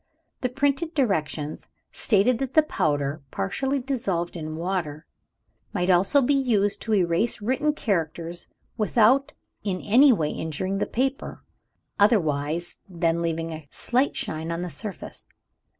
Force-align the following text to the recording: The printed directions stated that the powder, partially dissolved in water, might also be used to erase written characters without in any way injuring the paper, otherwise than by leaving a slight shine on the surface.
The 0.39 0.49
printed 0.49 0.95
directions 0.95 1.67
stated 1.91 2.39
that 2.39 2.55
the 2.55 2.63
powder, 2.63 3.21
partially 3.29 3.77
dissolved 3.77 4.35
in 4.35 4.55
water, 4.55 5.05
might 5.73 5.91
also 5.91 6.23
be 6.23 6.33
used 6.33 6.81
to 6.81 6.95
erase 6.95 7.39
written 7.39 7.71
characters 7.73 8.47
without 8.77 9.33
in 9.63 9.79
any 9.79 10.11
way 10.11 10.31
injuring 10.31 10.79
the 10.79 10.87
paper, 10.87 11.43
otherwise 11.99 12.77
than 12.89 13.17
by 13.17 13.21
leaving 13.21 13.51
a 13.51 13.67
slight 13.69 14.15
shine 14.17 14.51
on 14.51 14.63
the 14.63 14.71
surface. 14.71 15.23